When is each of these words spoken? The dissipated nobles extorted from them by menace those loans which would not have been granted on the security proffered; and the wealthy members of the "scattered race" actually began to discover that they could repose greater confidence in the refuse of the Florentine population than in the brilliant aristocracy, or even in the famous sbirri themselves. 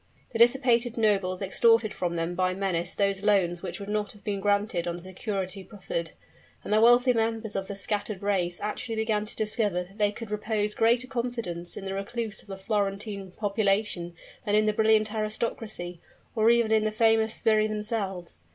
The 0.33 0.39
dissipated 0.39 0.97
nobles 0.97 1.43
extorted 1.43 1.93
from 1.93 2.15
them 2.15 2.33
by 2.33 2.55
menace 2.55 2.95
those 2.95 3.21
loans 3.21 3.61
which 3.61 3.79
would 3.79 3.87
not 3.87 4.13
have 4.13 4.23
been 4.23 4.39
granted 4.39 4.87
on 4.87 4.95
the 4.95 5.01
security 5.03 5.63
proffered; 5.63 6.13
and 6.63 6.73
the 6.73 6.81
wealthy 6.81 7.13
members 7.13 7.55
of 7.55 7.67
the 7.67 7.75
"scattered 7.75 8.23
race" 8.23 8.59
actually 8.61 8.95
began 8.95 9.27
to 9.27 9.35
discover 9.35 9.83
that 9.83 9.99
they 9.99 10.11
could 10.11 10.31
repose 10.31 10.73
greater 10.73 11.05
confidence 11.05 11.77
in 11.77 11.85
the 11.85 11.93
refuse 11.93 12.41
of 12.41 12.47
the 12.47 12.57
Florentine 12.57 13.29
population 13.33 14.15
than 14.43 14.55
in 14.55 14.65
the 14.65 14.73
brilliant 14.73 15.13
aristocracy, 15.13 15.99
or 16.35 16.49
even 16.49 16.71
in 16.71 16.83
the 16.83 16.89
famous 16.91 17.35
sbirri 17.35 17.67
themselves. 17.69 18.43